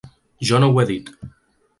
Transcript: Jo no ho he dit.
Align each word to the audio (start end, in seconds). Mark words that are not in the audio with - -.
Jo 0.49 0.61
no 0.63 0.69
ho 0.77 0.81
he 0.83 0.85
dit. 0.93 1.11